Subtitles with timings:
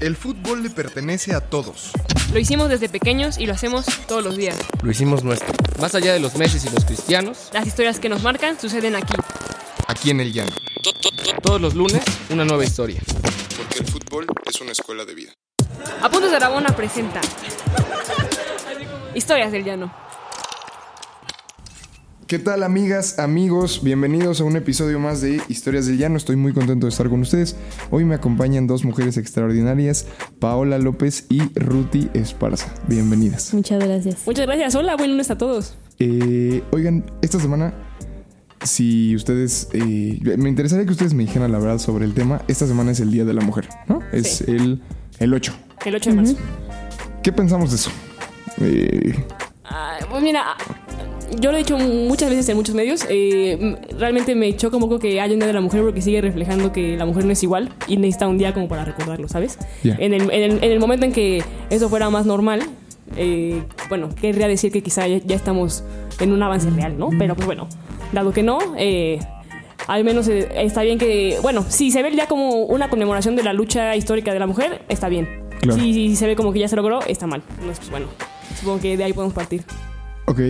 [0.00, 1.90] El fútbol le pertenece a todos.
[2.32, 4.56] Lo hicimos desde pequeños y lo hacemos todos los días.
[4.82, 5.52] Lo hicimos nuestro.
[5.78, 9.12] Más allá de los meses y los cristianos, Las historias que nos marcan suceden aquí.
[9.88, 10.52] Aquí en el llano.
[11.42, 13.00] todos los lunes, una nueva historia.
[13.58, 15.32] Porque el fútbol es una escuela de vida.
[16.00, 17.20] Apuntes de Aragona presenta
[19.14, 19.92] Historias del Llano.
[22.30, 23.80] ¿Qué tal amigas, amigos?
[23.82, 26.16] Bienvenidos a un episodio más de Historias del Llano.
[26.16, 27.56] Estoy muy contento de estar con ustedes.
[27.90, 30.06] Hoy me acompañan dos mujeres extraordinarias,
[30.38, 32.72] Paola López y Ruti Esparza.
[32.86, 33.52] Bienvenidas.
[33.52, 34.18] Muchas gracias.
[34.26, 34.76] Muchas gracias.
[34.76, 35.76] Hola, buen lunes a todos.
[35.98, 37.74] Eh, oigan, esta semana,
[38.62, 39.66] si ustedes...
[39.72, 42.42] eh, me interesaría que ustedes me dijeran la verdad sobre el tema.
[42.46, 44.02] Esta semana es el Día de la Mujer, ¿no?
[44.12, 44.44] Es Sí.
[44.46, 44.80] el,
[45.18, 45.52] el 8.
[45.84, 46.36] El 8 de marzo.
[47.24, 47.90] ¿Qué pensamos de eso?
[48.60, 49.16] Eh,
[50.08, 50.56] pues mira,
[51.38, 53.04] yo lo he dicho muchas veces en muchos medios.
[53.08, 56.20] eh, realmente me choca un poco que haya un día de la mujer porque sigue
[56.20, 59.58] reflejando que la mujer no es igual y necesita un día como para recordarlo, ¿sabes?
[59.82, 59.96] Ya.
[59.98, 62.62] En, el, en, el, en el momento en que eso fuera más normal,
[63.16, 65.84] eh, bueno, querría decir que quizá ya, ya estamos
[66.20, 67.10] en un avance real, ¿no?
[67.18, 67.68] Pero pues bueno,
[68.12, 69.18] dado que no, eh,
[69.86, 73.42] al menos eh, está bien que, bueno, si se ve ya como una conmemoración de
[73.42, 75.28] la lucha histórica de la mujer, está bien.
[75.60, 75.78] Claro.
[75.80, 77.42] Si, si se ve como que ya se logró, está mal.
[77.50, 78.06] Entonces, pues bueno,
[78.58, 79.62] supongo que de ahí podemos partir.
[80.30, 80.40] Ok,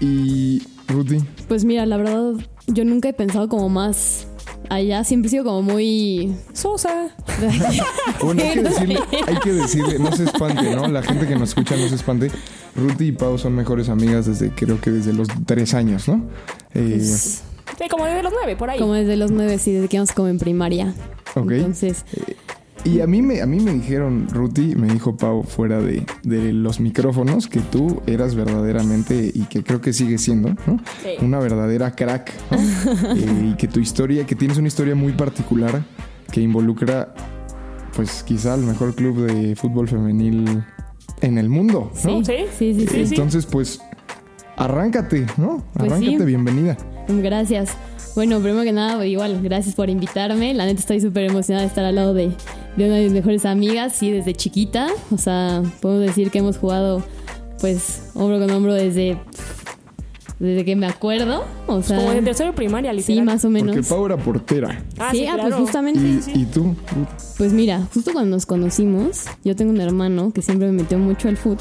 [0.00, 1.18] y Ruti.
[1.46, 2.32] Pues mira, la verdad,
[2.66, 4.26] yo nunca he pensado como más
[4.68, 5.04] allá.
[5.04, 6.34] Siempre he sido como muy.
[6.52, 7.14] Sosa.
[8.22, 10.88] Bueno, hay que decirle, hay que decirle, no se espante, ¿no?
[10.88, 12.30] La gente que nos escucha no se espante.
[12.74, 16.24] Ruti y Pau son mejores amigas desde, creo que desde los tres años, ¿no?
[16.74, 17.42] Eh, pues,
[17.78, 18.78] Sí, como desde los nueve, por ahí.
[18.78, 20.94] como desde los nueve, sí, desde que íbamos como en primaria.
[21.36, 21.52] Ok.
[21.52, 22.04] Entonces,
[22.84, 26.52] y a mí me, a mí me dijeron, Ruti, me dijo Pau fuera de, de
[26.52, 30.78] los micrófonos, que tú eras verdaderamente, y que creo que sigue siendo, ¿no?
[31.02, 31.10] Sí.
[31.20, 32.58] Una verdadera crack, ¿no?
[33.18, 35.82] Eh, y que tu historia, que tienes una historia muy particular
[36.30, 37.14] que involucra,
[37.94, 40.62] pues quizá el mejor club de fútbol femenil
[41.20, 42.24] en el mundo, ¿no?
[42.24, 42.86] sí, ¿Sí?
[42.86, 42.86] sí.
[42.92, 43.80] Entonces, pues,
[44.56, 45.64] arráncate, ¿no?
[45.72, 46.24] Pues Arráncate, sí.
[46.24, 46.76] bienvenida.
[47.08, 47.76] Gracias.
[48.14, 50.52] Bueno, primero que nada, igual, gracias por invitarme.
[50.54, 52.32] La neta estoy súper emocionada de estar al lado de,
[52.78, 54.88] de una de mis mejores amigas, sí, desde chiquita.
[55.10, 57.02] O sea, podemos decir que hemos jugado,
[57.60, 59.18] pues, hombro con hombro desde,
[60.38, 61.44] desde que me acuerdo.
[61.66, 63.16] O sea, Como de tercero primaria, literal.
[63.18, 63.74] sí, más o menos.
[63.76, 64.82] Porque Pau era portera.
[64.98, 65.48] Ah, sí, sí, ah, claro.
[65.50, 66.00] pues justamente.
[66.34, 66.74] Y, y tú?
[67.36, 71.28] Pues mira, justo cuando nos conocimos, yo tengo un hermano que siempre me metió mucho
[71.28, 71.58] al fútbol.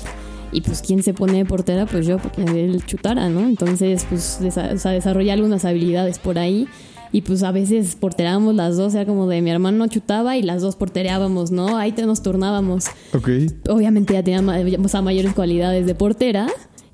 [0.52, 3.42] Y pues quien se pone de portera, pues yo, porque él chutara, ¿no?
[3.42, 6.68] Entonces, pues desa- o sea, desarrollé algunas habilidades por ahí.
[7.12, 10.62] Y pues a veces porterábamos las dos, era como de mi hermano chutaba y las
[10.62, 11.78] dos portereábamos, ¿no?
[11.78, 12.86] Ahí nos turnábamos.
[13.14, 13.30] Ok.
[13.70, 14.42] Obviamente ya tenía
[14.84, 16.48] o sea, mayores cualidades de portera.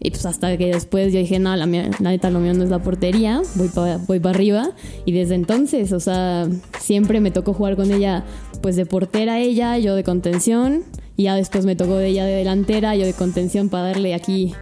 [0.06, 2.66] Y pues hasta que después yo dije, no, la, mía- la neta lo mío no
[2.66, 4.72] es la portería, voy para voy pa arriba.
[5.06, 6.46] Y desde entonces, o sea,
[6.80, 8.26] siempre me tocó jugar con ella,
[8.62, 10.84] pues de portera ella, yo de contención.
[11.16, 14.54] Y ya después me tocó de ella de delantera, yo de contención para darle aquí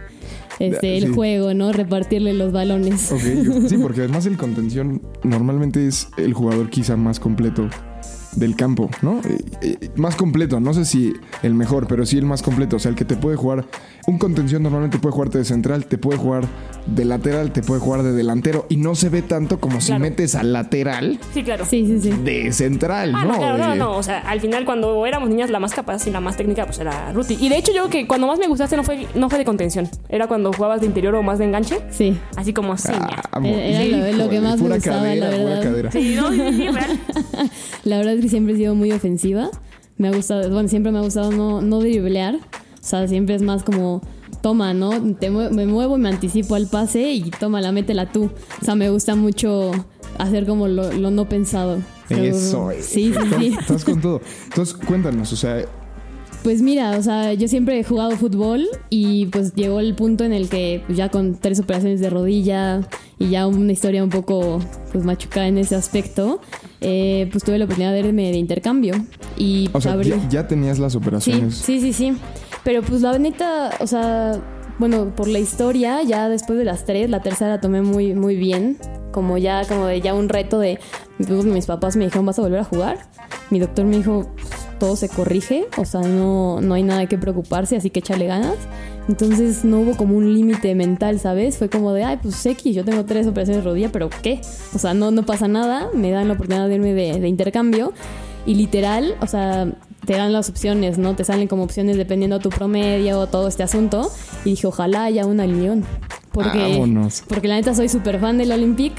[0.66, 1.72] este, el juego, ¿no?
[1.72, 3.10] Repartirle los balones.
[3.10, 7.68] Yo- sí, porque además el contención normalmente es el jugador quizá más completo
[8.36, 9.20] del campo, ¿no?
[9.28, 11.12] Eh, eh, más completo, no sé si
[11.42, 13.64] el mejor, pero sí el más completo, o sea, el que te puede jugar,
[14.06, 16.44] un contención normalmente puede jugarte de central, te puede jugar
[16.86, 20.34] de lateral, te puede jugar de delantero y no se ve tanto como si metes
[20.34, 21.64] al lateral Sí, claro.
[21.64, 22.10] Sí, sí, sí.
[22.24, 23.32] de central, Ah, ¿no?
[23.32, 23.96] no, claro, no, De- no.
[23.96, 26.78] O sea, al final, cuando éramos niñas, la más capaz y la más técnica, pues
[26.80, 27.36] era Ruti.
[27.40, 29.44] Y de hecho, yo creo que cuando más me gustaste no fue, no fue de
[29.44, 29.88] contención.
[30.08, 31.78] Era cuando jugabas de interior o más de enganche.
[31.90, 32.18] Sí.
[32.36, 32.98] Así como seña.
[33.00, 35.62] Ah, amor, Era lo- lo que más me pura gustaba, cadera, la pura verdad.
[35.62, 35.92] cadera.
[35.92, 37.00] Sí, no, sí, sí, sí, real.
[37.84, 39.50] La verdad es que siempre he sido muy ofensiva.
[39.98, 42.36] Me ha gustado, bueno, siempre me ha gustado no, no driblear.
[42.36, 42.38] O
[42.84, 44.00] sea, siempre es más como,
[44.40, 44.90] toma, ¿no?
[45.14, 48.30] Te mue- me muevo y me anticipo al pase y toma, la métela tú.
[48.60, 49.70] O sea, me gusta mucho
[50.18, 51.78] hacer como lo, lo no pensado.
[52.08, 52.78] Eso, eh.
[52.82, 53.46] Sí, sí, estás, sí.
[53.58, 54.20] estás con todo.
[54.44, 55.64] Entonces, cuéntanos, o sea,
[56.42, 60.32] Pues mira, o sea, yo siempre he jugado fútbol y pues llegó el punto en
[60.32, 62.80] el que ya con tres operaciones de rodilla
[63.18, 64.58] y ya una historia un poco
[64.90, 66.40] pues machucada en ese aspecto,
[66.82, 68.94] eh, pues tuve la oportunidad de irme de intercambio
[69.36, 71.54] y o pues, sea, ya, ya tenías las Sí, operaciones.
[71.54, 72.16] sí, sí, sí.
[72.64, 74.40] Pero pues la neta, o sea,
[74.78, 78.36] bueno, por la historia, ya después de las tres, la tercera la tomé muy, muy
[78.36, 78.78] bien.
[79.12, 80.78] Como ya, como de ya un reto de.
[81.18, 82.98] pues, mis papás me dijeron, ¿vas a volver a jugar?
[83.50, 84.26] Mi doctor me dijo,
[84.80, 88.26] todo se corrige, o sea, no, no hay nada de qué preocuparse, así que échale
[88.26, 88.56] ganas.
[89.08, 91.58] Entonces no hubo como un límite mental, ¿sabes?
[91.58, 94.40] Fue como de, ay, pues X, yo tengo tres operaciones de rodilla, pero ¿qué?
[94.74, 97.92] O sea, no, no pasa nada, me dan la oportunidad de irme de, de intercambio.
[98.46, 99.68] Y literal, o sea,
[100.04, 101.14] te dan las opciones, ¿no?
[101.14, 104.10] Te salen como opciones dependiendo de tu promedio o todo este asunto.
[104.44, 105.84] Y dije, ojalá haya una al.
[106.32, 107.22] Porque, Vámonos.
[107.28, 108.92] porque la neta soy súper fan del Olympic.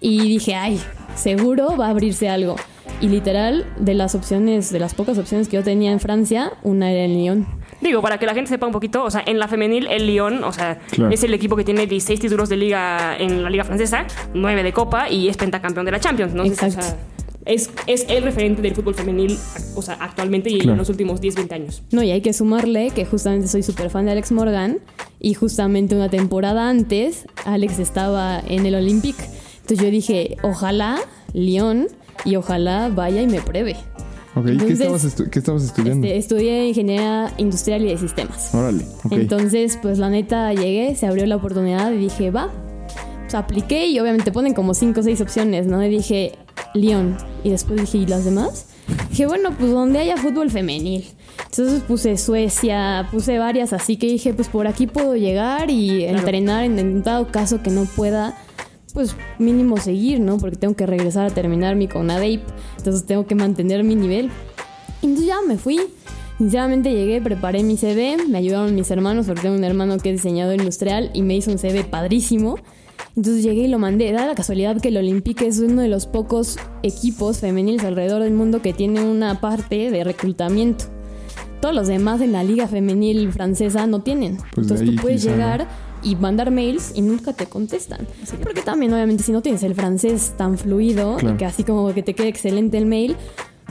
[0.00, 0.80] Y dije, ay,
[1.16, 2.56] seguro va a abrirse algo.
[3.00, 6.90] y literal, de las opciones, de las pocas opciones que yo tenía en Francia, una
[6.90, 7.57] era en Lyon.
[7.80, 10.42] Digo, para que la gente sepa un poquito, o sea, en la femenil, el Lyon,
[10.44, 11.12] o sea, Claro.
[11.12, 14.72] es el equipo que tiene 16 títulos de liga en la liga francesa, 9 de
[14.72, 16.42] copa y es pentacampeón de la Champions, ¿no?
[16.42, 16.96] Entonces, Exacto.
[16.96, 19.38] o sea, es, es el referente del fútbol femenil,
[19.74, 20.72] o sea, actualmente y Claro.
[20.72, 21.82] en los últimos 10, 20 años.
[21.92, 24.80] No, y hay que sumarle que justamente soy súper fan de Alex Morgan
[25.20, 29.22] y justamente una temporada antes Alex estaba en el Olympique.
[29.60, 30.98] Entonces yo dije, ojalá
[31.32, 31.88] Lyon
[32.24, 33.76] y ojalá vaya y me pruebe.
[34.38, 36.06] Ok, ¿qué, Entonces, estabas qué estabas estudiando?
[36.06, 38.54] Este, estudié ingeniería industrial y de sistemas.
[38.54, 38.84] Órale.
[39.10, 42.50] Entonces, pues la neta llegué, se abrió la oportunidad y dije, va.
[43.22, 45.84] Pues apliqué y obviamente ponen como cinco o seis opciones, ¿no?
[45.84, 46.32] Y dije,
[46.74, 47.16] Lyon.
[47.44, 48.66] Y después dije, ¿y las demás?
[49.10, 51.04] Dije, bueno, pues donde haya fútbol femenil.
[51.50, 56.64] Entonces puse Suecia, puse varias, así que dije, pues por aquí puedo llegar y entrenar
[56.64, 58.36] en, en dado caso que no pueda,
[58.98, 60.38] pues mínimo seguir, ¿no?
[60.38, 62.40] Porque tengo que regresar a terminar mi CONADEIP,
[62.78, 64.28] entonces tengo que mantener mi nivel.
[65.02, 65.78] Entonces ya me fui.
[66.38, 70.16] Sinceramente llegué, preparé mi CV, me ayudaron mis hermanos, porque tengo un hermano que es
[70.16, 72.56] diseñador industrial y me hizo un CV padrísimo.
[73.14, 74.10] Entonces llegué y lo mandé.
[74.10, 78.32] Da la casualidad que el Olympique es uno de los pocos equipos femeniles alrededor del
[78.32, 80.86] mundo que tiene una parte de reclutamiento.
[81.60, 84.38] Todos los demás en la liga femenil francesa no tienen.
[84.38, 85.68] Pues Entonces ahí tú puedes quizá, llegar
[86.02, 88.06] y mandar mails y nunca te contestan.
[88.42, 91.34] Porque también obviamente si no tienes el francés tan fluido Claro.
[91.34, 93.16] y que así como que te quede excelente el mail,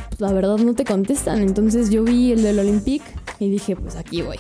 [0.10, 1.42] pues la verdad no te contestan.
[1.42, 3.06] Entonces yo vi el del Olympique
[3.40, 4.38] y dije, pues aquí voy.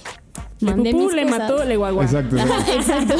[0.60, 1.38] Le Mandé pupú, mis le cosas.
[1.40, 2.04] mató, le guagua.
[2.04, 2.36] Exacto.
[2.76, 3.14] Exacto.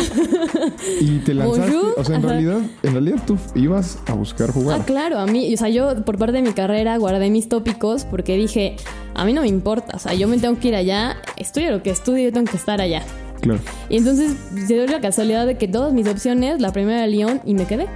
[1.02, 1.94] Y te lanzaste, Bonjour.
[1.98, 2.32] o sea, en Ajá.
[2.34, 4.80] realidad, en realidad tú ibas a buscar jugar.
[4.82, 8.06] Ah, claro, a mí, o sea, yo por parte de mi carrera guardé mis tópicos
[8.06, 8.76] porque dije,
[9.14, 11.84] a mí no me importa, o sea, yo me tengo que ir allá, estudie lo
[11.84, 13.04] que estudie, yo tengo que estar allá.
[13.42, 13.60] Claro.
[13.90, 14.36] Y entonces
[14.68, 17.66] se dio la casualidad de que todas mis opciones, la primera era Lyon y me
[17.66, 17.88] quedé.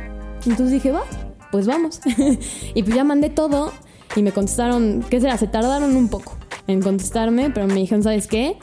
[0.45, 1.03] Entonces dije, va,
[1.51, 1.99] pues vamos.
[2.73, 3.71] y pues ya mandé todo
[4.15, 5.37] y me contestaron, ¿qué será?
[5.37, 8.57] Se tardaron un poco en contestarme, pero me dijeron, ¿sabes qué?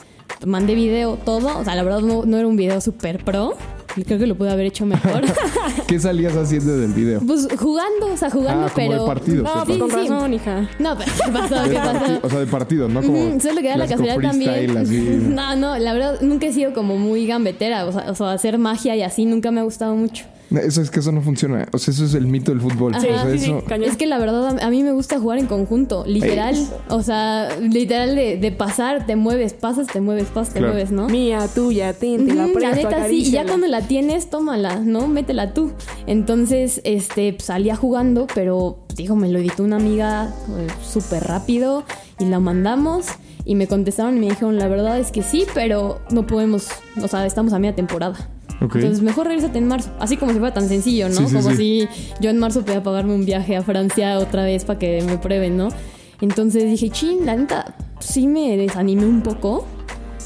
[0.45, 1.57] Mandé video, todo.
[1.57, 3.55] O sea, la verdad no, no era un video super pro.
[4.07, 5.21] Creo que lo pude haber hecho mejor.
[5.87, 7.21] ¿Qué salías haciendo del video?
[7.25, 9.01] pues jugando, o sea, jugando, Ah, como pero...
[9.01, 9.43] de partidos.
[9.55, 10.69] No, pues con razón, hija.
[10.79, 11.63] No, pero ¿qué pasó?
[11.63, 12.19] De ¿Qué pasó?
[12.23, 13.01] o sea, de partidos, ¿no?
[13.01, 14.77] Como Ujú, Solo que la casualidad también.
[14.77, 14.99] así.
[15.29, 17.85] No, no, la verdad nunca he sido como muy gambetera.
[17.85, 20.25] O sea, o sea, hacer magia y así nunca me ha gustado mucho.
[20.51, 21.67] No, Eso es que eso no funciona.
[21.71, 22.95] O sea, eso es el mito del fútbol.
[22.95, 23.05] Ajá.
[23.05, 23.83] O sea, Sí, eso- sí.
[23.83, 26.55] Es que la verdad a mí me gusta jugar en conjunto, literal.
[26.89, 31.07] O sea, literal de, de pasar, te mueves, pasas, te mueves, pasas, te mueves, ¿no?
[31.07, 35.07] Mía, tuya, ten, te la presto, neta sí, y ya cuando la tienes, tómala, ¿no?
[35.07, 35.71] Métela tú.
[36.07, 41.83] Entonces, este, pues, salía jugando, pero dijo, me lo editó una amiga eh, súper rápido
[42.19, 43.05] y la mandamos
[43.45, 46.67] y me contestaron y me dijeron, la verdad es que sí, pero no podemos,
[47.01, 48.29] o sea, estamos a media temporada.
[48.61, 49.89] Entonces, mejor regrésate en marzo.
[49.99, 51.15] Así como si fuera tan sencillo, ¿no?
[51.15, 51.55] Sí, sí, como sí.
[51.55, 51.87] si
[52.21, 55.55] yo en marzo podía pagarme un viaje a Francia otra vez para que me prueben,
[55.57, 55.69] ¿no?
[56.21, 59.65] Entonces dije, chin, la neta, sí me desanimé un poco.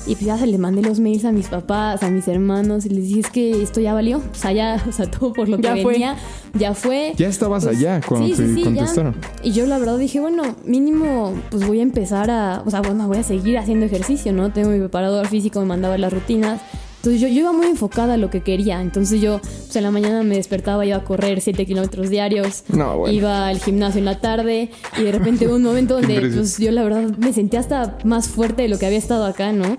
[0.06, 2.90] Y pues ya se le mandé los mails a mis papás, a mis hermanos, y
[2.90, 4.18] les dije, es que esto ya valió.
[4.18, 5.94] O sea, ya, o sea, todo por lo que Ya fue.
[5.94, 6.16] venía,
[6.56, 7.14] ya fue.
[7.16, 8.66] Ya estabas Pues, allá cuando sí, te sí, sí, ya.
[8.66, 9.16] contestaron.
[9.44, 13.08] Y yo la verdad dije, bueno, mínimo, pues voy a empezar a, o sea, bueno,
[13.08, 14.52] voy a seguir haciendo ejercicio, ¿no?
[14.52, 16.60] Tengo mi preparador físico, me mandaba las rutinas.
[17.06, 18.80] Entonces yo, yo iba muy enfocada a lo que quería.
[18.82, 22.64] Entonces yo, pues en la mañana me despertaba, iba a correr 7 kilómetros diarios.
[22.70, 23.14] No, bueno.
[23.14, 26.72] Iba al gimnasio en la tarde y de repente hubo un momento donde pues yo
[26.72, 29.78] la verdad me sentía hasta más fuerte de lo que había estado acá, ¿no?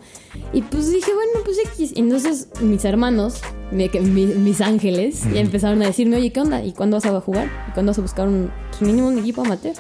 [0.53, 1.95] Y pues dije, bueno, pues X.
[1.97, 3.41] Entonces mis hermanos,
[3.73, 3.89] mi-
[4.27, 6.63] mis ángeles, ya empezaron a decirme, oye, ¿qué onda?
[6.63, 7.49] ¿Y cuándo vas a jugar?
[7.71, 9.73] ¿Y cuándo vas a buscar un, pues, mínimo un equipo amateur?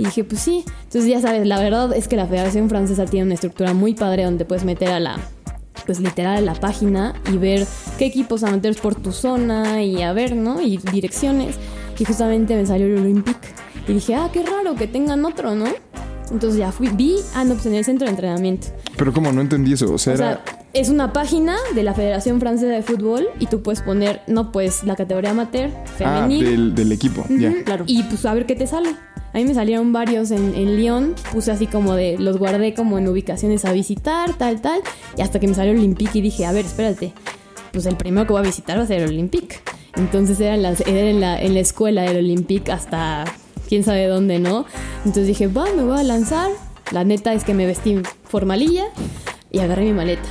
[0.00, 0.64] Y dije, pues sí.
[0.82, 4.24] Entonces ya sabes, la verdad es que la Federación Francesa tiene una estructura muy padre
[4.24, 5.20] donde puedes meter a la,
[5.86, 7.66] pues literal a la página y ver
[7.98, 10.60] qué equipos amateurs por tu zona y a ver, ¿no?
[10.60, 11.56] Y direcciones.
[11.98, 13.48] Y justamente me salió el Olympique.
[13.88, 15.66] Y dije, ah, qué raro que tengan otro, ¿no?
[16.30, 18.66] Entonces ya fui, vi, ah, no, pues en el centro de entrenamiento.
[18.96, 19.92] Pero como no entendí eso.
[19.92, 20.26] O sea, O era.
[20.44, 24.50] sea, es una página de la Federación Francesa de Fútbol y tú puedes poner, no,
[24.50, 26.44] pues la categoría amateur, ah, femenil.
[26.44, 27.24] del, del equipo.
[27.30, 27.50] Ya.
[27.50, 28.96] Ujú, Y pues a ver qué te sale.
[29.36, 32.96] A mí me salieron varios en, en Lyon, puse así como de, los guardé como
[32.96, 34.80] en ubicaciones a visitar, tal, tal,
[35.14, 37.12] y hasta que me salió Olympique y dije, a ver, espérate,
[37.70, 39.56] pues el primero que voy a visitar va a ser el Olympique.
[39.94, 43.24] Entonces era en la, era en la, en la escuela del Olympique hasta
[43.68, 44.64] quién sabe dónde, ¿no?
[45.04, 46.50] Entonces dije, va, me voy a lanzar.
[46.90, 48.86] La neta es que me vestí formalilla
[49.50, 50.30] y agarré mi maleta.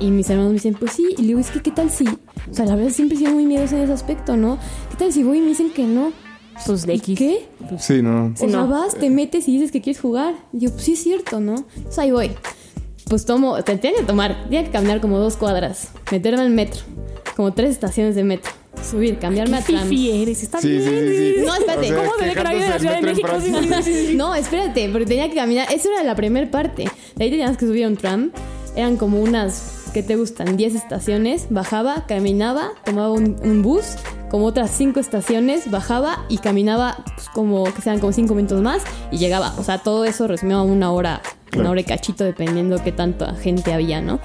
[0.00, 1.04] Y mis hermanos me dicen, pues sí.
[1.18, 2.08] Y le digo, es que, ¿qué tal si?
[2.08, 4.58] O sea, la verdad siempre he sido muy miedosa en ese aspecto, ¿no?
[4.88, 6.10] ¿Qué tal si voy y me dicen que no?
[6.64, 7.18] Pues de ¿Y X.
[7.18, 7.46] ¿Qué?
[7.78, 8.32] Sí, no.
[8.34, 8.68] O sea, no.
[8.68, 10.34] vas, te metes y dices que quieres jugar.
[10.52, 11.64] Y yo, pues sí es cierto, ¿no?
[11.76, 12.30] Entonces ahí voy.
[13.08, 16.80] Pues tomo, te tiene que tomar, tiene que caminar como dos cuadras, meterme al metro,
[17.36, 18.50] como tres estaciones de metro,
[18.82, 19.88] subir, cambiarme a tram.
[19.88, 20.82] Fifi eres, está Sí, bien.
[20.82, 21.44] sí, sí, sí.
[21.46, 21.86] No, espérate.
[21.86, 23.28] O sea, ¿Cómo se ve que la Ciudad de México?
[24.16, 25.72] No, espérate, porque tenía que caminar.
[25.72, 26.90] Eso era la primera parte.
[27.14, 28.32] De ahí teníamos que subir a un tram.
[28.74, 30.56] Eran como unas, ¿qué te gustan?
[30.56, 31.46] 10 estaciones.
[31.50, 33.94] Bajaba, caminaba, tomaba un, un bus,
[34.30, 38.82] como otras 5 estaciones, bajaba y caminaba pues, como que sean como 5 minutos más
[39.10, 39.54] y llegaba.
[39.58, 41.60] O sea, todo eso resumió a una hora, Claro.
[41.60, 44.18] una hora y cachito, dependiendo qué tanta gente había, ¿no?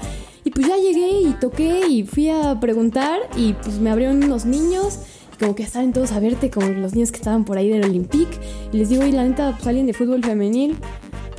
[0.44, 4.44] Y pues ya llegué y toqué y fui a preguntar y pues me abrieron unos
[4.44, 4.98] niños
[5.34, 7.84] y como que estaban todos a verte como los niños que estaban por ahí del
[7.84, 8.38] Olympique
[8.72, 10.76] y les digo, y la neta, pues alguien de fútbol femenil,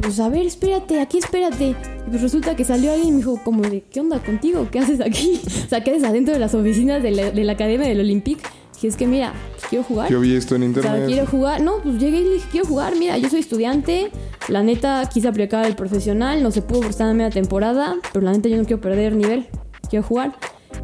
[0.03, 1.69] pues a ver, espérate, aquí espérate.
[1.69, 4.67] Y pues resulta que salió alguien y me dijo como de, ¿qué onda contigo?
[4.72, 5.39] ¿Qué haces aquí?
[5.65, 8.41] O sea, ¿qué haces adentro de las oficinas de la, de la Academia del Olympique?
[8.75, 10.10] Dije, es que mira, pues quiero jugar.
[10.12, 11.05] Yo vi esto en O sea, internet.
[11.07, 11.62] quiero jugar.
[11.62, 12.95] No, pues llegué y le dije, quiero jugar.
[12.98, 14.12] Mira, yo soy estudiante.
[14.50, 16.43] La neta, quise aplicar el profesional.
[16.43, 17.95] No se pudo por estar en media temporada.
[18.12, 19.48] Pero la neta, yo no quiero perder nivel.
[19.89, 20.36] Quiero jugar.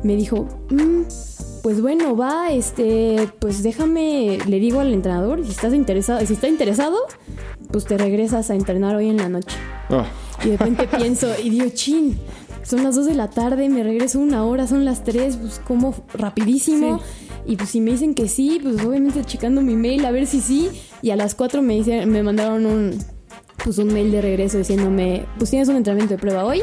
[0.04, 1.02] Me dijo, "Mm,
[1.62, 6.48] pues bueno, va, este, pues déjame, le digo al entrenador, si estás interesado, si está
[6.48, 6.98] interesado,
[7.72, 9.56] pues te regresas a entrenar hoy en la noche.
[9.90, 10.06] Ah,
[10.44, 12.18] Y de repente pienso y digo, chin,
[12.64, 15.96] son las 2 de la tarde, me regreso una hora, son las 3, pues como
[16.14, 17.00] rapidísimo.
[17.46, 20.40] Y pues si me dicen que sí, pues obviamente checando mi mail a ver si
[20.40, 20.70] sí.
[21.02, 22.98] Y a las 4 me, dicen, me mandaron un,
[23.64, 26.62] pues un mail de regreso diciéndome, pues tienes un entrenamiento de prueba hoy.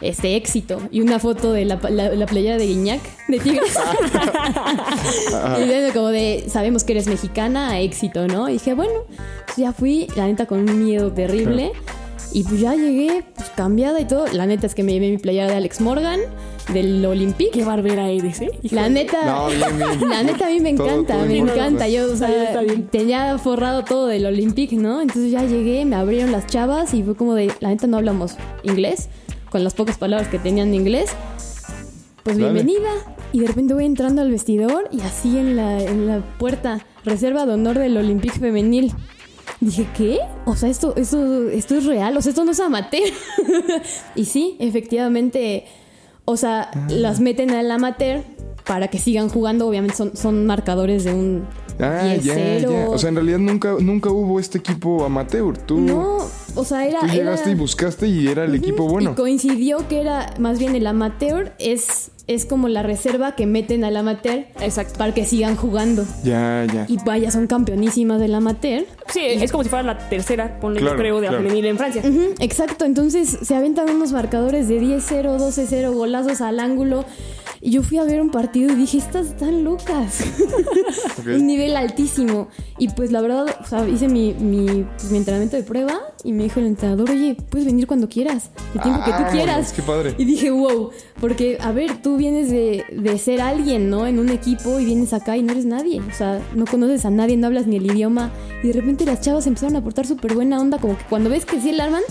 [0.00, 3.76] Este éxito y una foto de la, la, la playera de Guiñac de Tigres.
[5.60, 8.48] y viendo como de, sabemos que eres mexicana, éxito, ¿no?
[8.48, 8.92] Y dije, bueno,
[9.46, 11.72] pues ya fui, la neta, con un miedo terrible.
[12.30, 14.26] Y pues ya llegué, pues cambiada y todo.
[14.32, 16.20] La neta es que me llevé mi playera de Alex Morgan,
[16.74, 17.50] del Olympique.
[17.52, 18.50] Qué barbera eres, ¿eh?
[18.62, 20.10] Hijo La neta, No, bien, bien.
[20.10, 21.60] la neta a mí me Todo- encanta, todo me importa.
[21.66, 21.88] encanta.
[21.88, 22.86] Yo, o bien, sea, bien.
[22.88, 25.00] tenía forrado todo del Olympique, ¿no?
[25.00, 28.36] Entonces ya llegué, me abrieron las chavas y fue como de, la neta no hablamos
[28.62, 29.08] inglés,
[29.50, 31.10] con las pocas palabras que tenían de inglés.
[32.22, 32.52] Pues Dale.
[32.52, 32.90] bienvenida.
[33.32, 37.46] Y de repente voy entrando al vestidor y así en la, en la puerta, reserva
[37.46, 38.92] de honor del Olympique femenil.
[39.60, 40.18] Dije, ¿qué?
[40.44, 43.02] O sea, esto, esto, esto es real, o sea, esto no es amateur.
[44.14, 45.64] y sí, efectivamente,
[46.24, 46.86] o sea, Ah.
[46.90, 48.22] las meten al amateur
[48.66, 49.66] para que sigan jugando.
[49.66, 51.44] Obviamente son, son marcadores de un
[51.80, 52.60] Ah, ya, 10-0.
[52.70, 52.88] ya.
[52.90, 55.56] O sea, en realidad nunca, nunca hubo este equipo amateur.
[55.58, 56.18] Tú, no,
[56.58, 57.00] o sea, era...
[57.00, 59.12] tú llegaste era- y buscaste y era el equipo bueno.
[59.12, 63.84] Y coincidió que era más bien el amateur, es, es como la reserva que meten
[63.84, 64.98] al amateur Exacto.
[64.98, 66.04] para que sigan jugando.
[66.24, 66.84] Ya, ya.
[66.88, 68.84] Y vaya, son campeonísimas del amateur.
[69.08, 71.44] Sí, es como si fuera la tercera, ponle Claro, yo creo, de la claro.
[71.44, 72.02] femenil en Francia.
[72.40, 77.04] Exacto, entonces se aventan unos marcadores de 10-0, 12-0, golazos al ángulo.
[77.60, 80.20] Y yo fui a ver un partido y dije, estas están locas.
[81.26, 82.48] Un nivel altísimo.
[82.78, 86.32] Y pues la verdad, o sea, hice mi, mi, pues, mi entrenamiento de prueba y
[86.32, 89.72] me dijo el entrenador, oye, puedes venir cuando quieras, el tiempo que tú Ah, quieras.
[89.72, 90.14] qué padre.
[90.18, 94.06] Y dije, wow, porque, a ver, tú vienes de, de ser alguien, ¿no?
[94.06, 96.00] En un equipo y vienes acá y no eres nadie.
[96.00, 98.30] O sea, no conoces a nadie, no hablas ni el idioma.
[98.62, 101.44] Y de repente las chavas empezaron a portar súper buena onda, como que cuando ves
[101.44, 102.02] que sí el arman,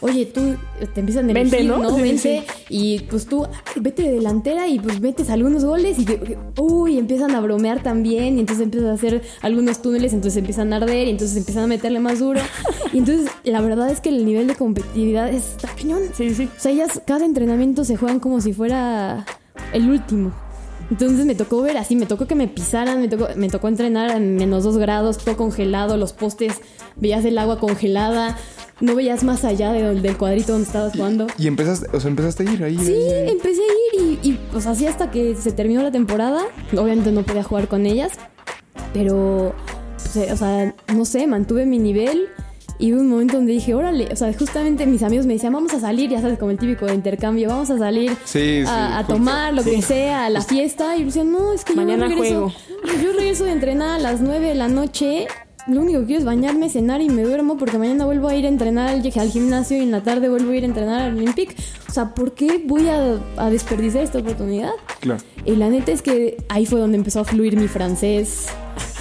[0.00, 0.54] oye, tú
[0.94, 1.82] te empiezan a Vente, elegir, ¿no?
[1.82, 1.96] ¿no?
[1.96, 2.44] Sí, Vente.
[2.46, 2.64] sí.
[2.68, 7.34] Y pues tú, vete de delantera y pues metes algunos goles y, te- uy, empiezan
[7.34, 8.36] a bromear también.
[8.36, 11.66] Y entonces empiezas a hacer algunos túneles, entonces empiezan a arder y entonces empiezan a
[11.66, 12.40] meterle más duro.
[12.92, 16.00] y entonces, la verdad es que el nivel de competitividad está cañón.
[16.14, 16.48] Sí, sí.
[16.56, 19.24] O sea, ellas cada entrenamiento se juegan como si fuera
[19.72, 20.32] el último.
[20.90, 24.10] Entonces me tocó ver así, me tocó que me pisaran, me tocó, me tocó entrenar
[24.10, 26.62] a menos dos grados, todo congelado, los postes,
[26.96, 28.38] veías el agua congelada,
[28.80, 31.26] no veías más allá de- del cuadrito donde estabas jugando.
[31.38, 32.78] Y empezaste, o sea, empezaste a ir ahí.
[32.78, 36.42] Sí, ahí, empecé a ir y, y pues así hasta que se terminó la temporada.
[36.72, 38.12] Obviamente no podía jugar con ellas,
[38.92, 39.54] pero,
[40.02, 42.28] pues, eh, o sea, no sé, mantuve mi nivel.
[42.80, 45.74] Y hubo un momento donde dije, órale, o sea, justamente mis amigos me decían, vamos
[45.74, 48.98] a salir, ya sabes, como el típico de intercambio, vamos a salir Sí, sí, a,
[48.98, 50.94] a justo, tomar lo que sea, a la fiesta.
[50.96, 52.52] Y yo decía, no, es que Mañana yo regreso,
[52.84, 53.02] juego.
[53.02, 55.26] yo regreso de entrenar a las 9 de la noche.
[55.68, 58.46] Lo único que quiero es bañarme, cenar y me duermo porque mañana vuelvo a ir
[58.46, 61.16] a entrenar al, al gimnasio y en la tarde vuelvo a ir a entrenar al
[61.16, 61.54] Olympic.
[61.88, 64.72] O sea, ¿por qué voy a, a desperdiciar esta oportunidad?
[65.00, 65.20] Claro.
[65.44, 68.48] Y la neta es que ahí fue donde empezó a fluir mi francés.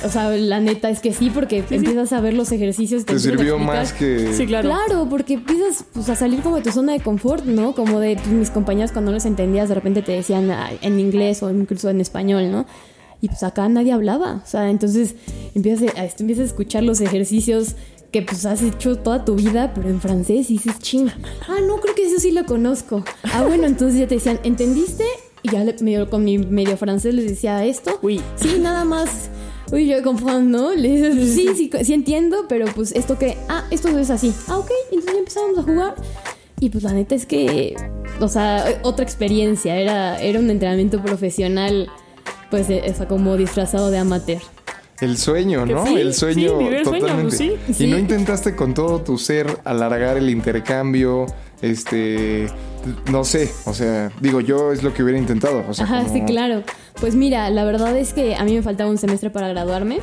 [0.06, 3.06] O sea, la neta es que sí, porque empiezas a ver los ejercicios.
[3.06, 4.34] Te a sirvió más que.
[4.34, 4.70] Sí, claro.
[4.70, 7.74] Claro, porque empiezas pues, a salir como de tu zona de confort, ¿no?
[7.74, 11.00] Como de pues, mis compañeros cuando no les entendías, de repente te decían ah, en
[11.00, 12.66] inglés o incluso en español, ¿no?
[13.22, 14.42] Y pues acá nadie hablaba.
[14.44, 15.16] O sea, entonces
[15.56, 17.76] empiezas a, empiezas a escuchar los ejercicios
[18.12, 21.78] que pues has hecho toda tu vida, pero en francés y dices, ching, ah, no,
[21.78, 23.04] creo que eso sí lo conozco.
[23.34, 25.04] Ah, bueno, entonces ya te decían, ¿entendiste?
[25.44, 28.00] Y ya medio, con mi medio francés les decía esto.
[28.02, 28.22] Uy.
[28.36, 29.30] Sí, nada más.
[29.72, 30.74] Uy, yo comprendo, ¿no?
[30.74, 34.34] Le dices, sí, sí, sí entiendo, pero pues esto que, ah, esto es así.
[34.48, 35.96] Ah, ok, entonces ya empezamos a jugar.
[36.60, 37.76] Y pues la neta es que,
[38.20, 41.90] o sea, otra experiencia, era, era un entrenamiento profesional
[42.50, 44.42] pues eh, o sea, como disfrazado de amateur.
[45.00, 45.86] El sueño, ¿no?
[45.86, 47.58] sí, el sueño sí, vivir el sueño, totalmente.
[47.66, 47.86] pues sí.
[47.86, 51.28] Y no intentaste con todo tu ser alargar el intercambio,
[51.62, 52.48] este,
[53.12, 56.14] no sé, o sea, digo, yo es lo que hubiera intentado, o sea, Ajá, como-
[56.14, 56.64] sí, claro.
[57.00, 60.00] Pues mira, la verdad es que a mí me faltaba un semestre para graduarme.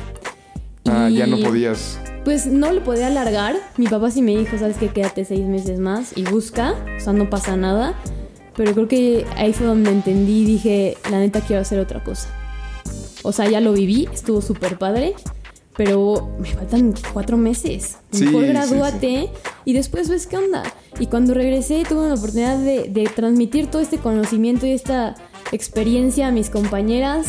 [0.85, 1.99] Ah, ya no podías.
[2.23, 3.55] Pues no lo podía alargar.
[3.77, 7.11] Mi papá sí me dijo, sabes que quédate seis meses más y busca, o sea,
[7.11, 7.95] no pasa nada.
[8.55, 12.29] Pero creo que ahí fue donde entendí y dije, la neta quiero hacer otra cosa.
[13.25, 15.15] O sea, ya lo viví, estuvo súper padre,
[15.75, 17.97] pero me faltan cuatro meses.
[18.11, 19.29] Sí, Mejor sí, gradúate
[19.65, 20.63] y después ves qué onda.
[20.99, 25.15] Y cuando regresé tuve la oportunidad de, de transmitir todo este conocimiento y esta
[25.51, 27.27] experiencia a mis compañeras.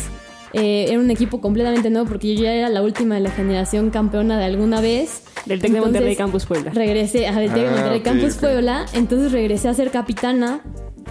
[0.52, 3.90] Eh, era un equipo completamente nuevo porque yo ya era la última de la generación
[3.90, 5.22] campeona de alguna vez.
[5.44, 6.70] Del Tec de Monterrey Campus Puebla.
[6.72, 8.34] Regresé a del Tec de Ah, Monterrey Campus.
[8.36, 10.62] Puebla, entonces regresé a ser capitana,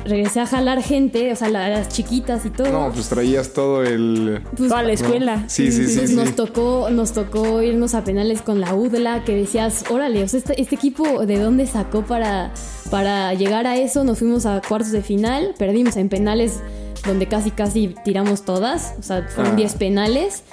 [0.03, 2.69] regresé a jalar gente, o sea, la- las chiquitas y todo.
[2.71, 4.41] No, pues traías todo el...
[4.55, 5.43] Pues, Toda la escuela.
[5.47, 6.15] Sí, sí, sí, pues sí.
[6.15, 10.39] nos tocó, nos tocó irnos a penales con la UDLA, que decías, órale, o sea,
[10.39, 12.51] este, este equipo de dónde sacó para,
[12.91, 16.59] para llegar a eso, nos fuimos a cuartos de final, perdimos en penales
[17.05, 19.57] donde casi casi tiramos todas, o sea, fueron Ah.
[19.57, 20.43] 10 penales.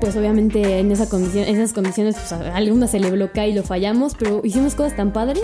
[0.00, 3.54] Pues obviamente en, esa condición, en esas condiciones, pues a alguna se le bloquea y
[3.54, 5.42] lo fallamos, pero hicimos cosas tan padres.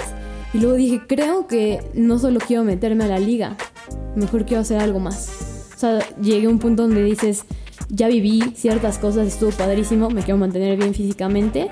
[0.53, 3.57] Y luego dije, creo que no solo quiero meterme a la liga,
[4.17, 5.31] mejor quiero hacer algo más.
[5.75, 7.45] O sea, llegué a un punto donde dices,
[7.89, 11.69] ya viví ciertas cosas, estuvo padrísimo, me quiero mantener bien físicamente,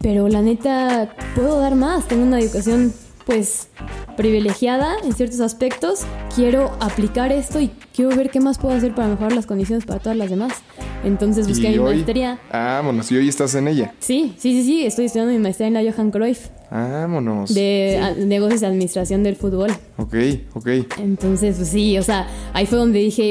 [0.00, 2.92] pero la neta, puedo dar más, tengo una educación
[3.26, 3.68] pues
[4.16, 6.00] privilegiada en ciertos aspectos,
[6.34, 9.98] quiero aplicar esto y quiero ver qué más puedo hacer para mejorar las condiciones para
[10.00, 10.52] todas las demás.
[11.04, 11.94] Entonces busqué mi hoy...
[11.96, 12.38] maestría.
[12.52, 13.94] Vámonos, y hoy estás en ella.
[14.00, 17.52] Sí, sí, sí, sí, estoy estudiando mi maestría en la Johan Cruyff Vámonos.
[17.54, 19.70] de a- negocios y administración del fútbol.
[19.96, 20.14] Ok,
[20.54, 20.68] ok.
[20.98, 23.30] Entonces, pues sí, o sea, ahí fue donde dije,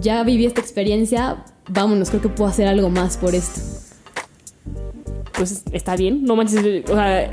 [0.00, 3.60] ya viví esta experiencia, vámonos, creo que puedo hacer algo más por esto.
[5.36, 6.24] Pues está bien.
[6.24, 6.84] No manches.
[6.90, 7.30] O sea,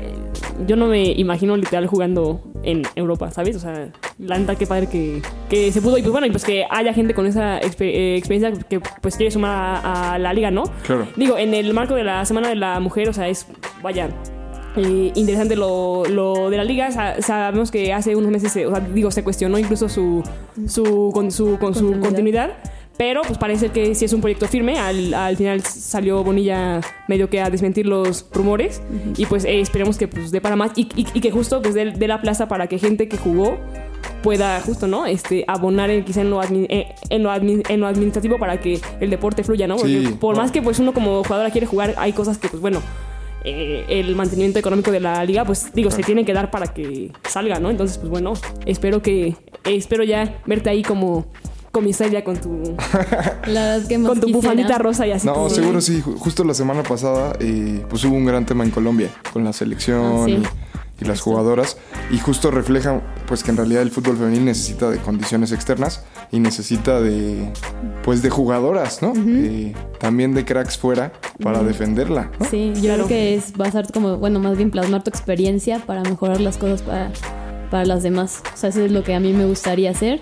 [0.66, 3.56] yo no me imagino literal jugando en Europa, ¿sabes?
[3.56, 5.96] O sea, la neta, qué padre que, que se pudo.
[5.96, 9.30] Y pues bueno, y pues que haya gente con esa eh, experiencia que pues quiere
[9.30, 10.64] sumar a, a la liga, ¿no?
[10.86, 11.08] Claro.
[11.16, 13.46] Digo, en el marco de la Semana de la Mujer, o sea, es,
[13.82, 14.10] vaya,
[14.76, 16.90] eh, interesante lo, lo de la liga.
[16.90, 20.22] Sa- sabemos que hace unos meses, se- o sea, digo, se cuestionó incluso su,
[20.66, 22.00] su, con, su, con su Continuidad.
[22.02, 22.50] continuidad.
[22.96, 24.78] Pero pues parece que sí es un proyecto firme.
[24.78, 28.82] Al, al final salió Bonilla medio que a desmentir los rumores.
[29.16, 30.70] Y pues eh, esperemos que pues dé para más.
[30.76, 33.58] Y, y- y que justo pues dé, dé la plaza para que gente que jugó
[34.22, 35.06] pueda justo, ¿no?
[35.06, 38.60] Este, abonar en, quizá en lo, admi- eh, en, lo admi- en lo administrativo para
[38.60, 39.76] que el deporte fluya, ¿no?
[39.76, 40.16] Porque Sí.
[40.20, 42.80] por más que pues uno como jugadora quiere jugar, hay cosas que pues bueno,
[43.44, 47.12] eh, el mantenimiento económico de la liga, pues digo, se tiene que dar para que
[47.28, 47.70] salga, ¿no?
[47.70, 48.32] Entonces, pues bueno,
[48.66, 51.26] espero que, eh, espero ya verte ahí como
[51.70, 52.76] comisaria con tu,
[53.46, 54.32] La que con tu quisiera.
[54.36, 55.26] bufandita rosa y así.
[55.26, 56.00] No, como- seguro sí.
[56.04, 59.52] Ju- Justo la semana pasada, eh, pues hubo un gran tema en Colombia con la
[59.52, 60.32] selección Ah, sí.
[61.00, 61.76] y, y las jugadoras.
[62.12, 66.04] Y justo refleja, pues que en realidad el fútbol femenil necesita de condiciones externas
[66.34, 67.48] y necesita de,
[68.02, 69.12] pues de jugadoras, ¿no?
[69.16, 72.46] Eh, también de cracks fuera para defenderla, ¿no?
[72.46, 73.04] Sí, yo Claro.
[73.04, 76.82] creo que es basar como, bueno, más bien plasmar tu experiencia para mejorar las cosas
[76.82, 77.12] para,
[77.70, 78.42] para las demás.
[78.52, 80.20] O sea, eso es lo que a mí me gustaría hacer.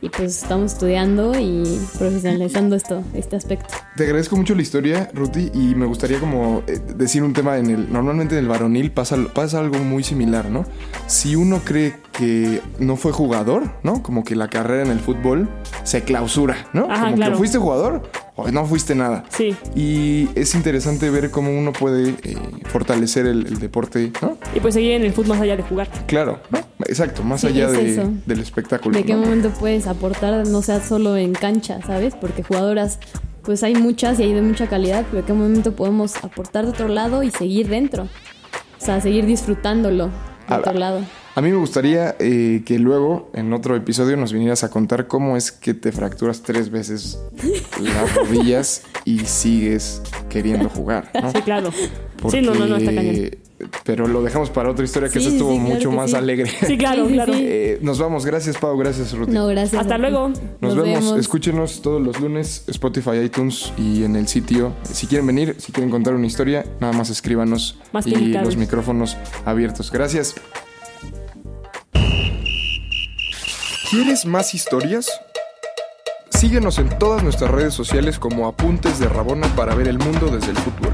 [0.00, 3.74] Y pues estamos estudiando y profesionalizando esto, este aspecto.
[3.96, 7.70] Te agradezco mucho la historia, Ruti, y me gustaría como eh, decir un tema en
[7.70, 7.92] el...
[7.92, 10.64] Normalmente en el varonil pasa, pasa algo muy similar, ¿no?
[11.06, 14.02] Si uno cree que no fue jugador, ¿no?
[14.02, 15.48] Como que la carrera en el fútbol
[15.82, 16.86] se clausura, ¿no?
[16.90, 17.32] Ajá, como claro.
[17.32, 18.02] que fuiste jugador
[18.36, 19.24] o no fuiste nada.
[19.28, 24.38] Sí, Y es interesante ver cómo uno puede eh, fortalecer el, el deporte, ¿no?
[24.54, 25.88] y pues seguir en el fútbol más allá de jugar.
[26.06, 26.58] Claro, ¿no?
[26.88, 28.12] Exacto, más Sí, allá es de- eso.
[28.26, 28.96] del espectáculo.
[28.96, 29.20] ¿De qué ¿no?
[29.20, 32.14] momento puedes aportar, no sea solo en cancha, ¿sabes?
[32.14, 32.98] Porque jugadoras,
[33.42, 36.70] pues hay muchas y hay de mucha calidad, pero ¿de qué momento podemos aportar de
[36.70, 38.04] otro lado y seguir dentro?
[38.04, 40.06] O sea, seguir disfrutándolo
[40.48, 41.00] de A- otro lado.
[41.36, 45.36] A mí me gustaría eh, que luego, en otro episodio, nos vinieras a contar cómo
[45.36, 47.18] es que te fracturas tres veces
[47.82, 51.32] las rodillas y sigues queriendo jugar, ¿no?
[51.32, 51.72] Sí, claro.
[52.30, 53.30] Sí, no, no, no, está cañón.
[53.84, 56.16] Pero lo dejamos para otra historia que Sí, esa estuvo sí, claro mucho más sí.
[56.16, 56.50] alegre.
[56.66, 57.32] Sí, claro, claro.
[57.36, 58.24] Eh, nos vamos.
[58.24, 58.76] Gracias, Pau.
[58.76, 59.32] Gracias, Ruti.
[59.32, 59.80] No, gracias.
[59.80, 60.32] Hasta luego.
[60.60, 61.18] Nos, vemos.
[61.18, 64.72] Escúchenos todos los lunes, Spotify, iTunes y en el sitio.
[64.82, 69.16] Si quieren venir, si quieren contar una historia, nada más escríbanos Más y los micrófonos
[69.44, 69.90] abiertos.
[69.90, 70.34] Gracias.
[73.90, 75.08] ¿Quieres más historias?
[76.30, 80.50] Síguenos en todas nuestras redes sociales como Apuntes de Rabona para ver el mundo desde
[80.50, 80.93] el fútbol.